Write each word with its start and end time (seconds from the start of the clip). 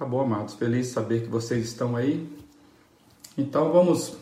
Tá 0.00 0.06
bom, 0.06 0.22
amados. 0.22 0.54
Feliz 0.54 0.86
saber 0.86 1.24
que 1.24 1.28
vocês 1.28 1.62
estão 1.62 1.94
aí. 1.94 2.26
Então 3.36 3.70
vamos 3.70 4.16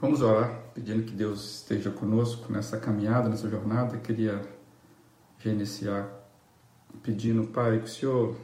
vamos 0.00 0.22
orar, 0.22 0.56
pedindo 0.72 1.02
que 1.02 1.10
Deus 1.10 1.62
esteja 1.62 1.90
conosco 1.90 2.52
nessa 2.52 2.78
caminhada, 2.78 3.28
nessa 3.28 3.50
jornada. 3.50 3.96
Eu 3.96 4.00
queria 4.00 4.40
reiniciar 5.38 6.08
pedindo, 7.02 7.48
Pai, 7.48 7.80
que 7.80 7.86
o 7.86 7.88
Senhor 7.88 8.36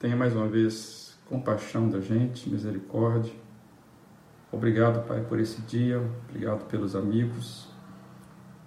tenha 0.00 0.16
mais 0.16 0.34
uma 0.34 0.48
vez 0.48 1.16
compaixão 1.28 1.88
da 1.88 2.00
gente, 2.00 2.50
misericórdia. 2.50 3.32
Obrigado, 4.50 5.06
Pai, 5.06 5.20
por 5.20 5.38
esse 5.38 5.60
dia. 5.60 6.00
Obrigado 6.28 6.66
pelos 6.66 6.96
amigos, 6.96 7.68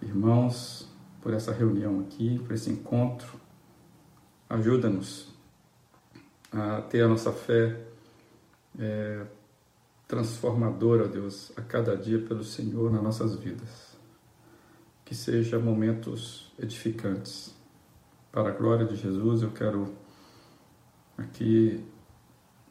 irmãos, 0.01 0.87
por 1.21 1.33
essa 1.33 1.51
reunião 1.51 1.99
aqui, 1.99 2.39
por 2.39 2.53
esse 2.53 2.69
encontro. 2.69 3.37
Ajuda-nos 4.49 5.32
a 6.53 6.81
ter 6.81 7.01
a 7.01 7.07
nossa 7.07 7.31
fé 7.31 7.79
é, 8.79 9.25
transformadora, 10.07 11.07
Deus, 11.07 11.51
a 11.57 11.61
cada 11.61 11.97
dia 11.97 12.19
pelo 12.19 12.43
Senhor 12.43 12.91
nas 12.91 13.01
nossas 13.01 13.35
vidas. 13.35 13.97
Que 15.03 15.15
seja 15.15 15.59
momentos 15.59 16.53
edificantes. 16.59 17.53
Para 18.31 18.49
a 18.49 18.51
glória 18.51 18.85
de 18.85 18.95
Jesus, 18.95 19.41
eu 19.41 19.51
quero 19.51 19.93
aqui 21.17 21.83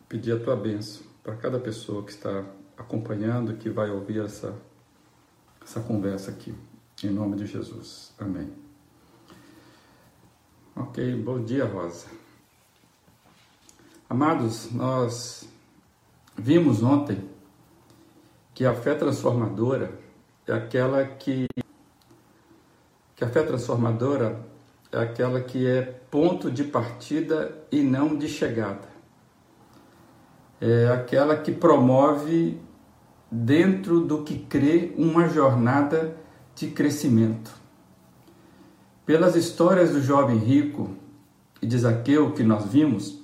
pedir 0.09 0.33
a 0.33 0.41
tua 0.41 0.57
bênção 0.57 1.05
para 1.23 1.37
cada 1.37 1.59
pessoa 1.59 2.05
que 2.05 2.11
está 2.11 2.45
acompanhando, 2.77 3.57
que 3.57 3.71
vai 3.71 3.91
ouvir 3.91 4.25
essa, 4.25 4.57
essa 5.63 5.81
conversa 5.81 6.31
aqui. 6.31 6.55
Em 7.05 7.11
nome 7.11 7.37
de 7.37 7.47
Jesus. 7.47 8.13
Amém. 8.19 8.53
Ok, 10.75 11.15
bom 11.23 11.45
dia, 11.45 11.65
Rosa. 11.65 12.22
Amados, 14.13 14.71
nós 14.71 15.49
vimos 16.37 16.83
ontem 16.83 17.31
que 18.53 18.67
a 18.67 18.75
fé 18.75 18.95
transformadora 18.95 19.99
é 20.47 20.53
aquela 20.53 21.03
que 21.03 21.47
que 23.17 23.25
a 23.25 23.29
fé 23.31 23.43
transformadora 23.43 24.39
é 24.93 24.99
aquela 24.99 25.41
que 25.41 25.67
é 25.67 25.81
ponto 26.11 26.51
de 26.51 26.63
partida 26.63 27.57
e 27.73 27.81
não 27.81 28.15
de 28.15 28.29
chegada. 28.29 28.87
É 30.61 30.89
aquela 30.89 31.35
que 31.35 31.51
promove 31.51 32.61
dentro 33.31 33.99
do 34.01 34.25
que 34.25 34.41
crê 34.41 34.93
uma 34.99 35.27
jornada 35.27 36.19
de 36.55 36.67
crescimento. 36.67 37.51
Pelas 39.07 39.37
histórias 39.37 39.93
do 39.93 40.03
jovem 40.03 40.37
rico 40.37 40.91
e 41.63 41.67
de 41.67 41.79
Zaqueu 41.79 42.35
que 42.35 42.43
nós 42.43 42.67
vimos, 42.67 43.22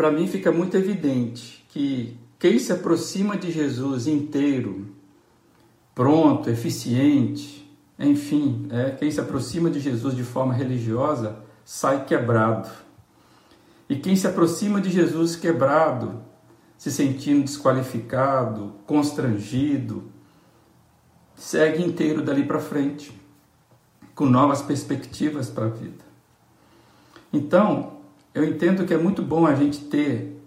para 0.00 0.10
mim 0.10 0.26
fica 0.26 0.50
muito 0.50 0.78
evidente 0.78 1.62
que 1.68 2.16
quem 2.38 2.58
se 2.58 2.72
aproxima 2.72 3.36
de 3.36 3.52
Jesus 3.52 4.06
inteiro, 4.06 4.94
pronto, 5.94 6.48
eficiente, 6.48 7.70
enfim, 7.98 8.66
é, 8.70 8.92
quem 8.92 9.10
se 9.10 9.20
aproxima 9.20 9.68
de 9.68 9.78
Jesus 9.78 10.16
de 10.16 10.24
forma 10.24 10.54
religiosa 10.54 11.44
sai 11.66 12.06
quebrado. 12.06 12.70
E 13.90 13.96
quem 13.96 14.16
se 14.16 14.26
aproxima 14.26 14.80
de 14.80 14.88
Jesus 14.88 15.36
quebrado, 15.36 16.22
se 16.78 16.90
sentindo 16.90 17.44
desqualificado, 17.44 18.76
constrangido, 18.86 20.04
segue 21.36 21.84
inteiro 21.84 22.22
dali 22.22 22.46
para 22.46 22.58
frente, 22.58 23.12
com 24.14 24.24
novas 24.24 24.62
perspectivas 24.62 25.50
para 25.50 25.66
a 25.66 25.68
vida. 25.68 26.04
Então, 27.30 27.99
eu 28.32 28.44
entendo 28.44 28.84
que 28.84 28.94
é 28.94 28.98
muito 28.98 29.22
bom 29.22 29.46
a 29.46 29.54
gente 29.54 29.84
ter 29.84 30.40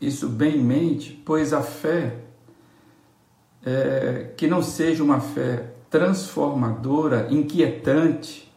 isso 0.00 0.28
bem 0.28 0.58
em 0.58 0.64
mente, 0.64 1.20
pois 1.24 1.52
a 1.52 1.62
fé, 1.62 2.18
é, 3.64 4.32
que 4.36 4.46
não 4.46 4.62
seja 4.62 5.02
uma 5.02 5.20
fé 5.20 5.74
transformadora, 5.90 7.28
inquietante, 7.30 8.52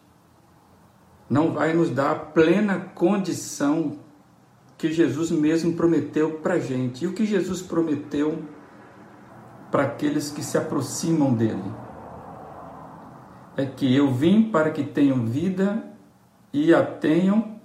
não 1.29 1.53
vai 1.53 1.73
nos 1.73 1.89
dar 1.89 2.11
a 2.11 2.15
plena 2.15 2.79
condição 2.79 3.99
que 4.77 4.91
Jesus 4.91 5.31
mesmo 5.31 5.73
prometeu 5.73 6.33
para 6.39 6.55
a 6.55 6.59
gente. 6.59 7.03
E 7.03 7.07
o 7.07 7.13
que 7.13 7.25
Jesus 7.25 7.61
prometeu 7.61 8.43
para 9.71 9.83
aqueles 9.83 10.29
que 10.29 10.43
se 10.43 10.57
aproximam 10.57 11.33
dele? 11.33 11.71
É 13.55 13.65
que 13.65 13.93
eu 13.95 14.11
vim 14.11 14.51
para 14.51 14.69
que 14.69 14.83
tenham 14.83 15.25
vida 15.25 15.83
e 16.53 16.73
a 16.73 16.85
tenham 16.85 17.56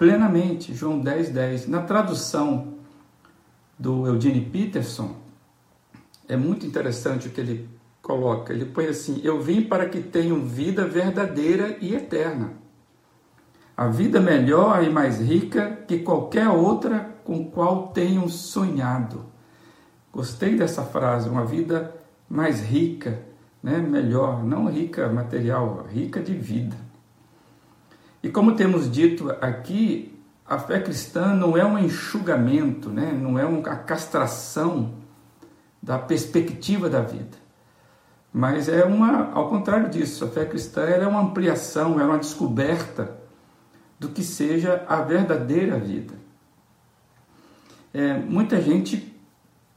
plenamente. 0.00 0.74
João 0.74 0.98
10, 0.98 1.28
10. 1.28 1.68
Na 1.68 1.82
tradução 1.82 2.72
do 3.78 4.06
Eugene 4.06 4.40
Peterson, 4.40 5.14
é 6.26 6.38
muito 6.38 6.64
interessante 6.64 7.28
o 7.28 7.30
que 7.30 7.40
ele 7.40 7.68
coloca. 8.00 8.50
Ele 8.50 8.64
põe 8.64 8.86
assim: 8.86 9.20
Eu 9.22 9.42
vim 9.42 9.60
para 9.60 9.86
que 9.86 10.00
tenham 10.00 10.40
vida 10.40 10.86
verdadeira 10.86 11.76
e 11.82 11.94
eterna. 11.94 12.54
A 13.76 13.88
vida 13.88 14.20
melhor 14.20 14.82
e 14.82 14.88
mais 14.88 15.20
rica 15.20 15.78
que 15.86 15.98
qualquer 15.98 16.48
outra 16.48 17.16
com 17.22 17.50
qual 17.50 17.88
tenham 17.88 18.26
sonhado. 18.26 19.26
Gostei 20.10 20.56
dessa 20.56 20.82
frase, 20.82 21.28
uma 21.28 21.44
vida 21.44 21.94
mais 22.28 22.60
rica, 22.62 23.22
né? 23.62 23.78
melhor, 23.78 24.44
não 24.44 24.66
rica 24.66 25.08
material, 25.08 25.86
rica 25.88 26.20
de 26.20 26.34
vida. 26.34 26.89
E 28.22 28.28
como 28.28 28.54
temos 28.54 28.90
dito 28.90 29.30
aqui, 29.40 30.14
a 30.46 30.58
fé 30.58 30.80
cristã 30.80 31.34
não 31.34 31.56
é 31.56 31.64
um 31.64 31.78
enxugamento, 31.78 32.90
né? 32.90 33.12
não 33.12 33.38
é 33.38 33.44
uma 33.44 33.62
castração 33.62 34.94
da 35.82 35.98
perspectiva 35.98 36.90
da 36.90 37.00
vida, 37.00 37.38
mas 38.32 38.68
é 38.68 38.84
uma, 38.84 39.30
ao 39.32 39.48
contrário 39.48 39.88
disso, 39.88 40.24
a 40.24 40.28
fé 40.28 40.44
cristã 40.44 40.82
é 40.82 41.06
uma 41.06 41.20
ampliação, 41.20 42.00
é 42.00 42.04
uma 42.04 42.18
descoberta 42.18 43.18
do 43.98 44.08
que 44.08 44.22
seja 44.22 44.84
a 44.88 45.00
verdadeira 45.02 45.78
vida. 45.78 46.14
É, 47.94 48.14
muita 48.14 48.60
gente 48.60 49.16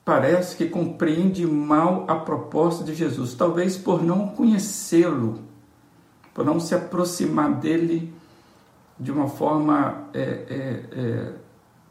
parece 0.04 0.56
que 0.56 0.68
compreende 0.68 1.46
mal 1.46 2.06
a 2.08 2.16
proposta 2.16 2.84
de 2.84 2.94
Jesus, 2.94 3.34
talvez 3.34 3.78
por 3.78 4.04
não 4.04 4.28
conhecê-lo, 4.28 5.40
por 6.34 6.46
não 6.46 6.60
se 6.60 6.76
aproximar 6.76 7.54
dele 7.54 8.14
de 9.04 9.12
uma 9.12 9.28
forma 9.28 10.08
é, 10.14 10.22
é, 10.22 11.00
é, 11.00 11.34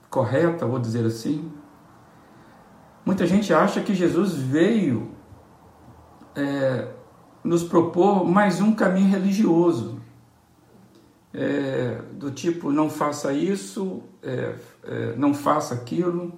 correta, 0.08 0.66
vou 0.66 0.78
dizer 0.78 1.04
assim. 1.04 1.52
Muita 3.04 3.26
gente 3.26 3.52
acha 3.52 3.82
que 3.82 3.94
Jesus 3.94 4.32
veio 4.32 5.10
é, 6.34 6.88
nos 7.44 7.62
propor 7.62 8.24
mais 8.24 8.62
um 8.62 8.74
caminho 8.74 9.10
religioso, 9.10 10.00
é, 11.34 12.00
do 12.12 12.30
tipo 12.30 12.72
não 12.72 12.88
faça 12.88 13.32
isso, 13.34 14.02
é, 14.22 14.54
não 15.16 15.34
faça 15.34 15.74
aquilo, 15.74 16.32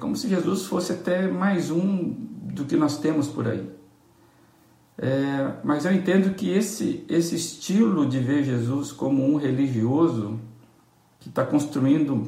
como 0.00 0.16
se 0.16 0.28
Jesus 0.28 0.64
fosse 0.64 0.92
até 0.92 1.28
mais 1.28 1.70
um 1.70 2.14
do 2.54 2.64
que 2.64 2.76
nós 2.76 2.98
temos 2.98 3.28
por 3.28 3.46
aí. 3.46 3.70
É, 5.00 5.52
mas 5.62 5.84
eu 5.84 5.92
entendo 5.92 6.34
que 6.34 6.50
esse, 6.50 7.04
esse 7.08 7.36
estilo 7.36 8.04
de 8.04 8.18
ver 8.18 8.42
Jesus 8.42 8.90
como 8.90 9.24
um 9.24 9.36
religioso 9.36 10.40
que 11.20 11.28
está 11.28 11.46
construindo 11.46 12.26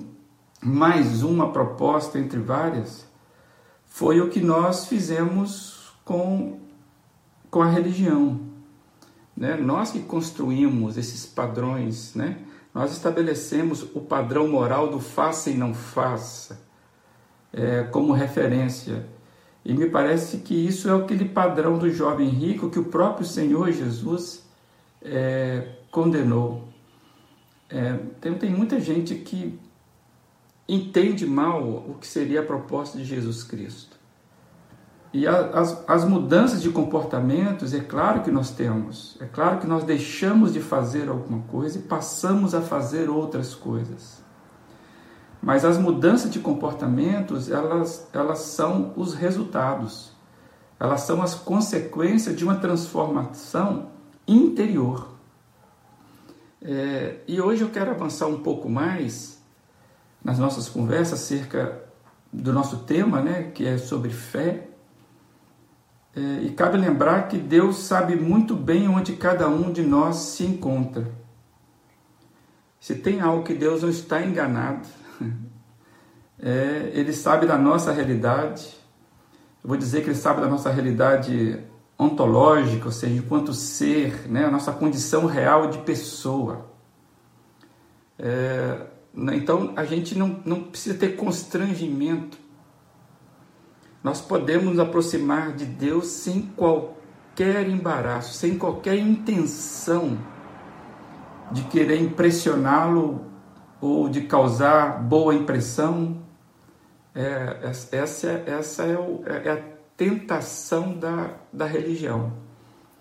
mais 0.62 1.24
uma 1.24 1.50
proposta 1.50 2.16
entre 2.16 2.38
várias 2.38 3.08
foi 3.86 4.20
o 4.20 4.30
que 4.30 4.40
nós 4.40 4.86
fizemos 4.86 5.92
com, 6.04 6.60
com 7.50 7.60
a 7.60 7.68
religião. 7.68 8.40
Né? 9.36 9.56
Nós 9.56 9.90
que 9.90 10.00
construímos 10.00 10.96
esses 10.96 11.26
padrões, 11.26 12.14
né? 12.14 12.38
nós 12.72 12.92
estabelecemos 12.92 13.82
o 13.94 14.00
padrão 14.00 14.46
moral 14.46 14.88
do 14.88 15.00
faça 15.00 15.50
e 15.50 15.54
não 15.54 15.74
faça 15.74 16.60
é, 17.52 17.82
como 17.82 18.12
referência 18.12 19.08
e 19.64 19.74
me 19.74 19.88
parece 19.88 20.38
que 20.38 20.54
isso 20.54 20.88
é 20.88 20.96
aquele 20.96 21.26
padrão 21.26 21.78
do 21.78 21.90
jovem 21.90 22.28
rico 22.28 22.70
que 22.70 22.78
o 22.78 22.84
próprio 22.84 23.26
Senhor 23.26 23.70
Jesus 23.70 24.48
é, 25.02 25.76
condenou. 25.90 26.68
É, 27.68 27.98
tem, 28.20 28.34
tem 28.34 28.50
muita 28.50 28.80
gente 28.80 29.14
que 29.14 29.58
entende 30.68 31.26
mal 31.26 31.62
o 31.62 31.96
que 32.00 32.06
seria 32.06 32.40
a 32.40 32.44
proposta 32.44 32.96
de 32.96 33.04
Jesus 33.04 33.42
Cristo. 33.42 33.98
E 35.12 35.26
as, 35.26 35.82
as 35.88 36.04
mudanças 36.04 36.62
de 36.62 36.70
comportamentos, 36.70 37.74
é 37.74 37.80
claro 37.80 38.22
que 38.22 38.30
nós 38.30 38.52
temos, 38.52 39.16
é 39.20 39.26
claro 39.26 39.58
que 39.58 39.66
nós 39.66 39.82
deixamos 39.82 40.52
de 40.52 40.60
fazer 40.60 41.08
alguma 41.08 41.42
coisa 41.42 41.78
e 41.78 41.82
passamos 41.82 42.54
a 42.54 42.60
fazer 42.60 43.10
outras 43.10 43.52
coisas. 43.52 44.22
Mas 45.42 45.64
as 45.64 45.78
mudanças 45.78 46.30
de 46.30 46.38
comportamentos, 46.38 47.50
elas, 47.50 48.08
elas 48.12 48.40
são 48.40 48.92
os 48.96 49.14
resultados. 49.14 50.12
Elas 50.78 51.02
são 51.02 51.22
as 51.22 51.34
consequências 51.34 52.36
de 52.36 52.44
uma 52.44 52.56
transformação 52.56 53.88
interior. 54.26 55.08
É, 56.62 57.16
e 57.26 57.40
hoje 57.40 57.62
eu 57.62 57.70
quero 57.70 57.90
avançar 57.90 58.26
um 58.26 58.40
pouco 58.42 58.68
mais 58.68 59.42
nas 60.22 60.38
nossas 60.38 60.68
conversas 60.68 61.20
acerca 61.20 61.82
do 62.30 62.52
nosso 62.52 62.78
tema, 62.80 63.22
né, 63.22 63.50
que 63.54 63.66
é 63.66 63.78
sobre 63.78 64.10
fé. 64.10 64.68
É, 66.14 66.20
e 66.42 66.50
cabe 66.50 66.76
lembrar 66.76 67.28
que 67.28 67.38
Deus 67.38 67.78
sabe 67.78 68.14
muito 68.14 68.54
bem 68.54 68.88
onde 68.88 69.14
cada 69.16 69.48
um 69.48 69.72
de 69.72 69.82
nós 69.82 70.16
se 70.16 70.44
encontra. 70.44 71.10
Se 72.78 72.94
tem 72.94 73.20
algo 73.20 73.44
que 73.44 73.54
Deus 73.54 73.82
não 73.82 73.90
está 73.90 74.22
enganado, 74.22 74.88
é, 76.38 76.90
Ele 76.94 77.12
sabe 77.12 77.46
da 77.46 77.58
nossa 77.58 77.92
realidade. 77.92 78.76
Eu 79.62 79.68
vou 79.68 79.76
dizer 79.76 80.02
que 80.02 80.08
Ele 80.08 80.16
sabe 80.16 80.40
da 80.40 80.48
nossa 80.48 80.70
realidade 80.70 81.62
ontológica, 81.98 82.86
ou 82.86 82.92
seja, 82.92 83.14
enquanto 83.14 83.52
ser, 83.52 84.26
né, 84.26 84.46
a 84.46 84.50
nossa 84.50 84.72
condição 84.72 85.26
real 85.26 85.68
de 85.68 85.78
pessoa. 85.78 86.70
É, 88.18 88.86
né, 89.12 89.36
então 89.36 89.74
a 89.76 89.84
gente 89.84 90.16
não, 90.16 90.40
não 90.44 90.62
precisa 90.62 90.96
ter 90.96 91.16
constrangimento. 91.16 92.38
Nós 94.02 94.20
podemos 94.22 94.64
nos 94.64 94.78
aproximar 94.78 95.52
de 95.52 95.66
Deus 95.66 96.06
sem 96.06 96.40
qualquer 96.56 97.68
embaraço, 97.68 98.32
sem 98.32 98.56
qualquer 98.56 98.96
intenção 98.96 100.18
de 101.52 101.64
querer 101.64 102.00
impressioná-lo 102.00 103.29
ou 103.80 104.08
de 104.08 104.22
causar 104.22 105.02
boa 105.02 105.34
impressão. 105.34 106.22
É, 107.14 107.58
essa, 107.62 108.28
essa 108.46 108.84
é, 108.84 108.98
o, 108.98 109.22
é, 109.26 109.48
é 109.48 109.52
a 109.52 109.62
tentação 109.96 110.96
da, 110.98 111.34
da 111.52 111.66
religião. 111.66 112.32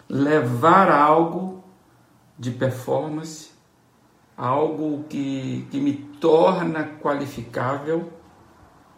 Levar 0.08 0.92
algo 0.92 1.64
de 2.38 2.52
performance, 2.52 3.52
algo 4.36 5.04
que, 5.10 5.68
que 5.70 5.80
me 5.80 5.94
torna 5.94 6.86
qualificável, 7.02 8.12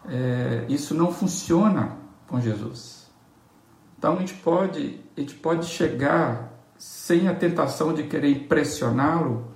é, 0.07 0.65
isso 0.69 0.95
não 0.95 1.11
funciona 1.11 1.97
com 2.27 2.39
Jesus. 2.39 3.11
Então 3.97 4.15
a 4.15 4.19
gente 4.19 4.33
pode, 4.35 4.99
a 5.15 5.19
gente 5.19 5.35
pode 5.35 5.65
chegar 5.65 6.51
sem 6.77 7.27
a 7.27 7.35
tentação 7.35 7.93
de 7.93 8.03
querer 8.03 8.31
impressioná-lo, 8.31 9.50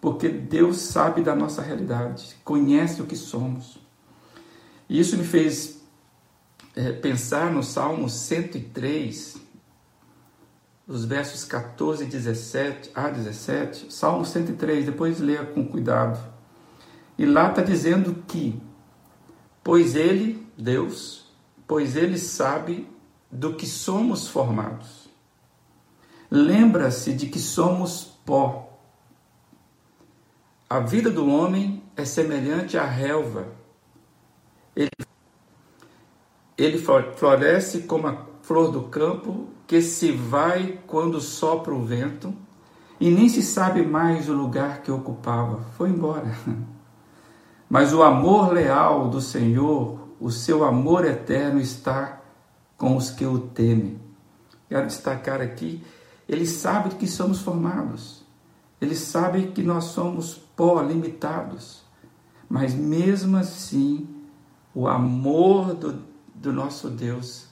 porque 0.00 0.28
Deus 0.28 0.78
sabe 0.78 1.22
da 1.22 1.34
nossa 1.34 1.62
realidade, 1.62 2.36
conhece 2.44 3.02
o 3.02 3.06
que 3.06 3.16
somos. 3.16 3.78
E 4.88 5.00
isso 5.00 5.16
me 5.16 5.24
fez 5.24 5.80
é, 6.74 6.92
pensar 6.92 7.52
no 7.52 7.62
Salmo 7.62 8.08
103, 8.08 9.36
os 10.86 11.04
versos 11.04 11.44
14 11.44 12.04
e 12.04 12.06
17 12.06 12.90
a 12.94 13.08
17. 13.08 13.92
Salmo 13.92 14.24
103, 14.24 14.86
depois 14.86 15.18
leia 15.18 15.44
com 15.44 15.66
cuidado. 15.66 16.18
E 17.18 17.26
lá 17.26 17.50
está 17.50 17.62
dizendo 17.62 18.22
que, 18.28 18.60
pois 19.64 19.96
Ele, 19.96 20.46
Deus, 20.56 21.32
pois 21.66 21.96
Ele 21.96 22.18
sabe 22.18 22.88
do 23.30 23.54
que 23.54 23.66
somos 23.66 24.28
formados 24.28 25.06
lembra-se 26.30 27.12
de 27.12 27.26
que 27.26 27.38
somos 27.38 28.04
pó. 28.24 28.65
A 30.68 30.80
vida 30.80 31.10
do 31.10 31.28
homem 31.28 31.82
é 31.96 32.04
semelhante 32.04 32.76
à 32.76 32.84
relva. 32.84 33.48
Ele, 34.74 34.90
ele 36.58 36.78
floresce 37.16 37.82
como 37.82 38.08
a 38.08 38.26
flor 38.42 38.70
do 38.70 38.82
campo 38.84 39.48
que 39.66 39.80
se 39.80 40.12
vai 40.12 40.78
quando 40.86 41.20
sopra 41.20 41.74
o 41.74 41.84
vento 41.84 42.34
e 43.00 43.10
nem 43.10 43.28
se 43.28 43.42
sabe 43.42 43.82
mais 43.82 44.28
o 44.28 44.32
lugar 44.32 44.82
que 44.82 44.90
ocupava. 44.90 45.60
Foi 45.76 45.90
embora. 45.90 46.36
Mas 47.68 47.92
o 47.92 48.02
amor 48.02 48.52
leal 48.52 49.08
do 49.08 49.20
Senhor, 49.20 50.08
o 50.20 50.30
seu 50.30 50.64
amor 50.64 51.04
eterno 51.04 51.60
está 51.60 52.20
com 52.76 52.96
os 52.96 53.10
que 53.10 53.24
o 53.24 53.38
temem. 53.38 54.00
Quero 54.68 54.86
destacar 54.86 55.40
aqui 55.40 55.82
ele 56.28 56.46
sabe 56.46 56.94
que 56.96 57.06
somos 57.06 57.40
formados. 57.40 58.24
Ele 58.80 58.94
sabe 58.94 59.48
que 59.48 59.62
nós 59.62 59.84
somos 59.84 60.40
pó 60.56 60.80
limitados. 60.80 61.84
Mas 62.48 62.74
mesmo 62.74 63.36
assim, 63.36 64.08
o 64.74 64.88
amor 64.88 65.74
do, 65.74 66.02
do 66.34 66.52
nosso 66.52 66.88
Deus, 66.88 67.46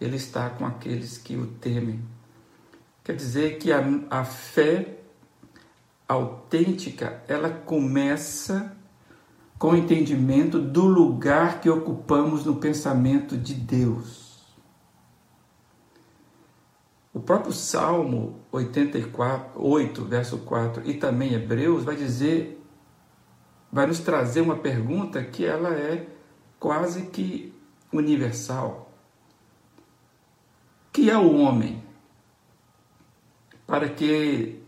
ele 0.00 0.16
está 0.16 0.50
com 0.50 0.66
aqueles 0.66 1.18
que 1.18 1.36
o 1.36 1.46
temem. 1.46 2.02
Quer 3.04 3.14
dizer 3.14 3.58
que 3.58 3.70
a, 3.72 3.82
a 4.10 4.24
fé 4.24 4.98
autêntica, 6.08 7.22
ela 7.28 7.50
começa 7.50 8.74
com 9.58 9.72
o 9.72 9.76
entendimento 9.76 10.58
do 10.58 10.86
lugar 10.86 11.60
que 11.60 11.68
ocupamos 11.68 12.46
no 12.46 12.56
pensamento 12.56 13.36
de 13.36 13.54
Deus. 13.54 14.27
O 17.18 17.20
próprio 17.20 17.52
Salmo 17.52 18.38
84, 18.52 19.50
8, 19.56 20.04
verso 20.04 20.38
4 20.38 20.88
e 20.88 20.94
também 20.94 21.34
Hebreus 21.34 21.82
vai 21.82 21.96
dizer, 21.96 22.64
vai 23.72 23.88
nos 23.88 23.98
trazer 23.98 24.40
uma 24.40 24.54
pergunta 24.54 25.24
que 25.24 25.44
ela 25.44 25.70
é 25.70 26.06
quase 26.60 27.06
que 27.06 27.52
universal. 27.92 28.92
Que 30.92 31.10
é 31.10 31.18
o 31.18 31.34
homem 31.40 31.82
para 33.66 33.88
que 33.88 34.62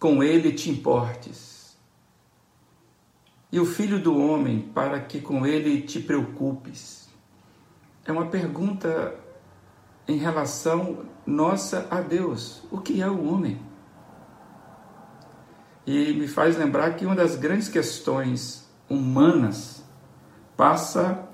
com 0.00 0.22
ele 0.22 0.52
te 0.52 0.70
importes? 0.70 1.76
E 3.52 3.60
o 3.60 3.66
filho 3.66 4.02
do 4.02 4.18
homem 4.18 4.62
para 4.62 4.98
que 4.98 5.20
com 5.20 5.46
ele 5.46 5.82
te 5.82 6.00
preocupes? 6.00 7.10
É 8.06 8.12
uma 8.12 8.28
pergunta 8.28 9.25
em 10.08 10.16
relação 10.16 11.04
nossa 11.26 11.86
a 11.90 12.00
Deus. 12.00 12.62
O 12.70 12.78
que 12.78 13.00
é 13.00 13.08
o 13.08 13.26
homem? 13.26 13.60
E 15.86 16.12
me 16.14 16.26
faz 16.26 16.56
lembrar 16.56 16.94
que 16.96 17.06
uma 17.06 17.14
das 17.14 17.36
grandes 17.36 17.68
questões 17.68 18.68
humanas 18.88 19.84
passa 20.56 21.28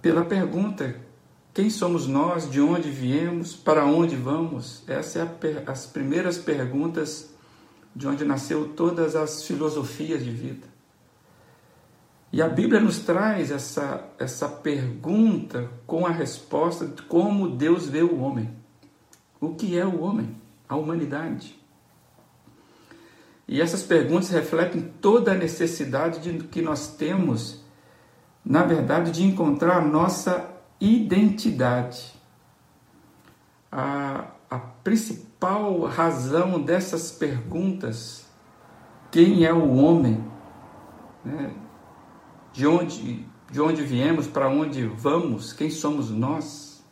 pela 0.00 0.24
pergunta: 0.24 0.96
quem 1.52 1.70
somos 1.70 2.06
nós, 2.06 2.50
de 2.50 2.60
onde 2.60 2.90
viemos, 2.90 3.54
para 3.54 3.84
onde 3.84 4.16
vamos? 4.16 4.82
Essas 4.86 5.12
são 5.12 5.22
é 5.22 5.62
as 5.66 5.86
primeiras 5.86 6.38
perguntas 6.38 7.34
de 7.94 8.06
onde 8.06 8.24
nasceu 8.24 8.68
todas 8.68 9.16
as 9.16 9.42
filosofias 9.42 10.24
de 10.24 10.30
vida. 10.30 10.77
E 12.30 12.42
a 12.42 12.48
Bíblia 12.48 12.80
nos 12.80 12.98
traz 12.98 13.50
essa, 13.50 14.04
essa 14.18 14.48
pergunta 14.48 15.70
com 15.86 16.06
a 16.06 16.10
resposta 16.10 16.86
de 16.86 17.02
como 17.02 17.48
Deus 17.48 17.88
vê 17.88 18.02
o 18.02 18.20
homem. 18.20 18.50
O 19.40 19.54
que 19.54 19.78
é 19.78 19.86
o 19.86 20.02
homem? 20.02 20.36
A 20.68 20.76
humanidade. 20.76 21.58
E 23.46 23.62
essas 23.62 23.82
perguntas 23.82 24.28
refletem 24.28 24.92
toda 25.00 25.32
a 25.32 25.34
necessidade 25.34 26.20
de, 26.20 26.44
que 26.48 26.60
nós 26.60 26.96
temos, 26.96 27.64
na 28.44 28.62
verdade, 28.62 29.10
de 29.10 29.24
encontrar 29.24 29.78
a 29.78 29.84
nossa 29.84 30.50
identidade. 30.78 32.12
A, 33.72 34.26
a 34.50 34.58
principal 34.58 35.80
razão 35.84 36.60
dessas 36.60 37.10
perguntas, 37.10 38.26
quem 39.10 39.46
é 39.46 39.52
o 39.52 39.76
homem? 39.76 40.22
Né? 41.24 41.50
De 42.58 42.66
onde, 42.66 43.24
de 43.52 43.60
onde 43.60 43.84
viemos, 43.84 44.26
para 44.26 44.48
onde 44.48 44.84
vamos, 44.84 45.52
quem 45.52 45.70
somos 45.70 46.10
nós? 46.10 46.84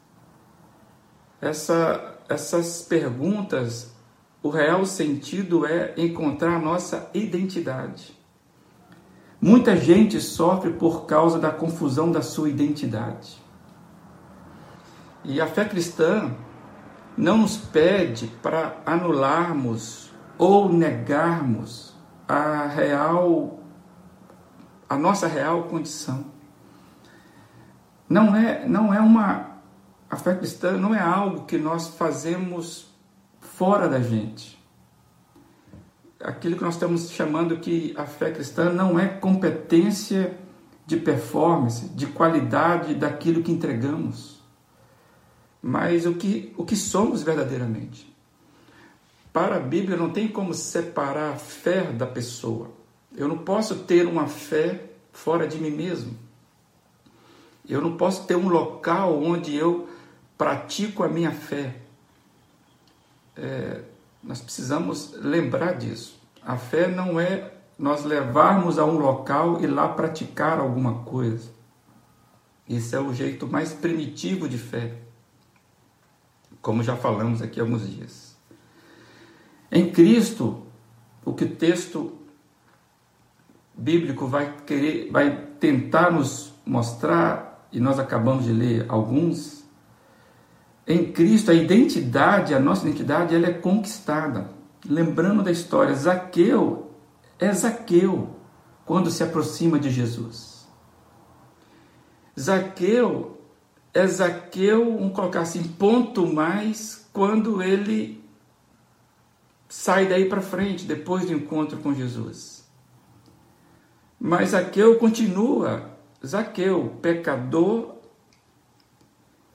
Essa, 1.40 2.20
essas 2.28 2.82
perguntas, 2.82 3.92
o 4.40 4.48
real 4.48 4.86
sentido 4.86 5.66
é 5.66 5.92
encontrar 5.96 6.60
nossa 6.60 7.10
identidade. 7.12 8.16
Muita 9.40 9.76
gente 9.76 10.20
sofre 10.20 10.72
por 10.74 11.04
causa 11.04 11.36
da 11.36 11.50
confusão 11.50 12.12
da 12.12 12.22
sua 12.22 12.48
identidade. 12.48 13.36
E 15.24 15.40
a 15.40 15.48
fé 15.48 15.64
cristã 15.64 16.32
não 17.16 17.38
nos 17.38 17.56
pede 17.56 18.28
para 18.40 18.80
anularmos 18.86 20.12
ou 20.38 20.72
negarmos 20.72 21.92
a 22.28 22.68
real 22.68 23.65
a 24.88 24.96
nossa 24.96 25.26
real 25.26 25.64
condição. 25.64 26.26
Não 28.08 28.34
é, 28.34 28.66
não 28.66 28.94
é 28.94 29.00
uma. 29.00 29.56
A 30.08 30.16
fé 30.16 30.34
cristã 30.34 30.72
não 30.72 30.94
é 30.94 31.00
algo 31.00 31.44
que 31.44 31.58
nós 31.58 31.88
fazemos 31.88 32.94
fora 33.40 33.88
da 33.88 34.00
gente. 34.00 34.56
Aquilo 36.20 36.56
que 36.56 36.62
nós 36.62 36.74
estamos 36.74 37.10
chamando 37.10 37.58
que 37.58 37.94
a 37.96 38.06
fé 38.06 38.30
cristã 38.30 38.72
não 38.72 38.98
é 38.98 39.06
competência 39.08 40.38
de 40.86 40.96
performance, 40.96 41.88
de 41.88 42.06
qualidade 42.06 42.94
daquilo 42.94 43.42
que 43.42 43.50
entregamos, 43.50 44.40
mas 45.60 46.06
o 46.06 46.14
que, 46.14 46.54
o 46.56 46.64
que 46.64 46.76
somos 46.76 47.22
verdadeiramente. 47.22 48.14
para 49.32 49.56
a 49.56 49.60
Bíblia 49.60 49.98
não 49.98 50.10
tem 50.10 50.28
como 50.28 50.54
separar 50.54 51.34
a 51.34 51.36
fé 51.36 51.92
da 51.92 52.06
pessoa. 52.06 52.70
Eu 53.16 53.26
não 53.26 53.38
posso 53.38 53.76
ter 53.76 54.06
uma 54.06 54.28
fé 54.28 54.90
fora 55.10 55.48
de 55.48 55.58
mim 55.58 55.70
mesmo. 55.70 56.16
Eu 57.66 57.80
não 57.80 57.96
posso 57.96 58.26
ter 58.26 58.36
um 58.36 58.48
local 58.48 59.20
onde 59.20 59.56
eu 59.56 59.88
pratico 60.36 61.02
a 61.02 61.08
minha 61.08 61.32
fé. 61.32 61.76
É, 63.34 63.82
nós 64.22 64.40
precisamos 64.40 65.14
lembrar 65.14 65.72
disso. 65.72 66.20
A 66.42 66.58
fé 66.58 66.88
não 66.88 67.18
é 67.18 67.52
nós 67.78 68.04
levarmos 68.04 68.78
a 68.78 68.84
um 68.84 68.98
local 68.98 69.60
e 69.62 69.66
lá 69.66 69.88
praticar 69.88 70.58
alguma 70.60 71.02
coisa. 71.04 71.50
Esse 72.68 72.94
é 72.94 73.00
o 73.00 73.14
jeito 73.14 73.46
mais 73.46 73.72
primitivo 73.72 74.48
de 74.48 74.58
fé, 74.58 74.98
como 76.60 76.82
já 76.82 76.96
falamos 76.96 77.40
aqui 77.40 77.60
há 77.60 77.62
alguns 77.62 77.88
dias. 77.88 78.36
Em 79.70 79.90
Cristo, 79.90 80.62
o 81.24 81.32
que 81.32 81.44
o 81.44 81.54
texto 81.54 82.12
bíblico 83.76 84.26
vai 84.26 84.54
querer, 84.64 85.10
vai 85.10 85.30
tentar 85.60 86.10
nos 86.10 86.54
mostrar, 86.64 87.68
e 87.70 87.78
nós 87.78 87.98
acabamos 87.98 88.44
de 88.44 88.52
ler 88.52 88.86
alguns, 88.88 89.64
em 90.86 91.12
Cristo 91.12 91.50
a 91.50 91.54
identidade, 91.54 92.54
a 92.54 92.60
nossa 92.60 92.86
identidade, 92.86 93.34
ela 93.34 93.46
é 93.46 93.52
conquistada. 93.52 94.50
Lembrando 94.88 95.42
da 95.42 95.50
história, 95.50 95.94
Zaqueu 95.94 96.90
é 97.38 97.52
Zaqueu 97.52 98.36
quando 98.84 99.10
se 99.10 99.22
aproxima 99.22 99.78
de 99.78 99.90
Jesus. 99.90 100.66
Zaqueu 102.38 103.40
é 103.92 104.06
Zaqueu, 104.06 104.96
vamos 104.96 105.14
colocar 105.14 105.40
assim, 105.40 105.62
ponto 105.64 106.26
mais, 106.26 107.08
quando 107.12 107.62
ele 107.62 108.22
sai 109.68 110.06
daí 110.06 110.26
para 110.26 110.40
frente, 110.40 110.84
depois 110.84 111.26
do 111.26 111.32
encontro 111.32 111.78
com 111.78 111.92
Jesus. 111.92 112.55
Mas 114.18 114.50
Zaqueu 114.50 114.96
continua, 114.98 115.90
Zaqueu, 116.24 116.96
pecador. 117.02 117.96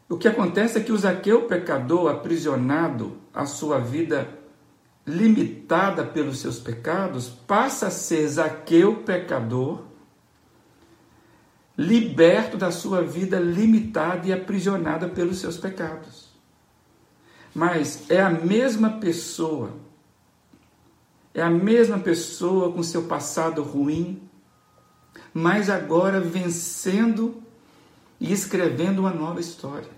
O 0.07 0.17
que 0.17 0.27
acontece 0.27 0.77
é 0.77 0.83
que 0.83 0.91
o 0.91 0.97
Zaqueu, 0.97 1.47
pecador, 1.47 2.11
aprisionado 2.11 3.17
à 3.33 3.45
sua 3.45 3.79
vida 3.79 4.39
limitada 5.05 6.05
pelos 6.05 6.39
seus 6.39 6.59
pecados, 6.59 7.27
passa 7.29 7.87
a 7.87 7.91
ser 7.91 8.27
Zaqueu 8.27 8.97
pecador, 9.03 9.83
liberto 11.77 12.57
da 12.57 12.71
sua 12.71 13.01
vida 13.01 13.39
limitada 13.39 14.27
e 14.27 14.33
aprisionada 14.33 15.07
pelos 15.09 15.39
seus 15.39 15.57
pecados. 15.57 16.29
Mas 17.53 18.09
é 18.09 18.21
a 18.21 18.29
mesma 18.29 18.99
pessoa, 18.99 19.71
é 21.33 21.41
a 21.41 21.49
mesma 21.49 21.97
pessoa 21.97 22.71
com 22.71 22.83
seu 22.83 23.03
passado 23.03 23.63
ruim, 23.63 24.29
mas 25.33 25.69
agora 25.69 26.19
vencendo 26.19 27.41
e 28.19 28.31
escrevendo 28.31 28.99
uma 28.99 29.11
nova 29.11 29.39
história. 29.39 29.89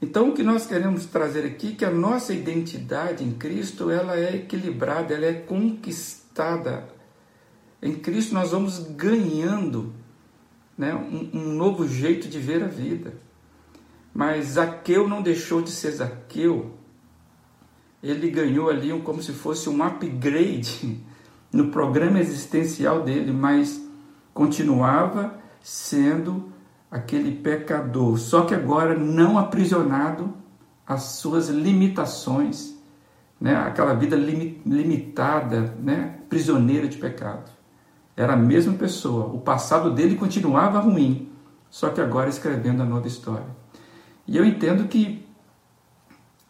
Então, 0.00 0.30
o 0.30 0.34
que 0.34 0.42
nós 0.42 0.66
queremos 0.66 1.06
trazer 1.06 1.44
aqui 1.44 1.72
é 1.72 1.74
que 1.74 1.84
a 1.84 1.90
nossa 1.90 2.32
identidade 2.32 3.24
em 3.24 3.32
Cristo 3.32 3.90
ela 3.90 4.16
é 4.16 4.36
equilibrada, 4.36 5.14
ela 5.14 5.26
é 5.26 5.32
conquistada. 5.32 6.88
Em 7.82 7.94
Cristo 7.94 8.34
nós 8.34 8.52
vamos 8.52 8.78
ganhando 8.78 9.92
né, 10.76 10.94
um, 10.94 11.30
um 11.32 11.52
novo 11.54 11.88
jeito 11.88 12.28
de 12.28 12.38
ver 12.38 12.62
a 12.62 12.68
vida. 12.68 13.14
Mas 14.14 14.46
Zaqueu 14.50 15.08
não 15.08 15.20
deixou 15.20 15.62
de 15.62 15.70
ser 15.70 15.92
Zaqueu. 15.92 16.74
Ele 18.00 18.30
ganhou 18.30 18.70
ali 18.70 18.92
um, 18.92 19.00
como 19.00 19.20
se 19.20 19.32
fosse 19.32 19.68
um 19.68 19.82
upgrade 19.82 21.00
no 21.52 21.68
programa 21.68 22.18
existencial 22.20 23.02
dele, 23.02 23.32
mas 23.32 23.82
continuava 24.34 25.38
sendo 25.60 26.52
aquele 26.90 27.32
pecador, 27.32 28.18
só 28.18 28.42
que 28.42 28.54
agora 28.54 28.96
não 28.96 29.38
aprisionado 29.38 30.34
às 30.86 31.02
suas 31.02 31.48
limitações, 31.48 32.74
né? 33.40 33.54
aquela 33.56 33.94
vida 33.94 34.16
lim, 34.16 34.60
limitada, 34.64 35.74
né? 35.78 36.18
prisioneira 36.28 36.88
de 36.88 36.96
pecado. 36.96 37.50
Era 38.16 38.32
a 38.32 38.36
mesma 38.36 38.74
pessoa, 38.74 39.26
o 39.26 39.40
passado 39.40 39.92
dele 39.92 40.16
continuava 40.16 40.78
ruim, 40.80 41.30
só 41.70 41.90
que 41.90 42.00
agora 42.00 42.30
escrevendo 42.30 42.82
a 42.82 42.86
nova 42.86 43.06
história. 43.06 43.46
E 44.26 44.36
eu 44.36 44.44
entendo 44.44 44.88
que 44.88 45.26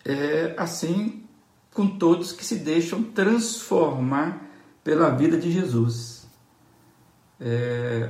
é 0.04 0.54
assim 0.56 1.24
com 1.74 1.86
todos 1.86 2.32
que 2.32 2.44
se 2.44 2.56
deixam 2.56 3.02
transformar 3.02 4.47
pela 4.88 5.10
vida 5.10 5.36
de 5.36 5.50
Jesus. 5.50 6.26
É, 7.38 8.08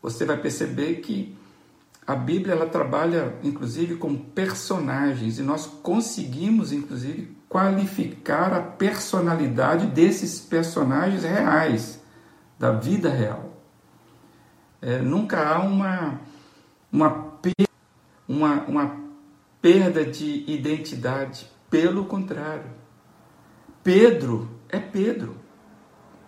você 0.00 0.24
vai 0.24 0.38
perceber 0.38 0.94
que 1.02 1.36
a 2.06 2.16
Bíblia 2.16 2.54
ela 2.54 2.64
trabalha 2.64 3.34
inclusive 3.42 3.96
com 3.96 4.16
personagens 4.16 5.38
e 5.38 5.42
nós 5.42 5.66
conseguimos 5.66 6.72
inclusive 6.72 7.36
qualificar 7.50 8.54
a 8.54 8.62
personalidade 8.62 9.88
desses 9.88 10.40
personagens 10.40 11.22
reais 11.22 12.00
da 12.58 12.72
vida 12.72 13.10
real. 13.10 13.54
É, 14.80 15.02
nunca 15.02 15.50
há 15.50 15.60
uma 15.60 16.18
uma, 16.90 17.38
uma 18.26 18.54
uma 18.62 18.96
perda 19.60 20.02
de 20.02 20.50
identidade, 20.50 21.46
pelo 21.68 22.06
contrário. 22.06 22.70
Pedro 23.84 24.48
é 24.66 24.78
Pedro. 24.78 25.39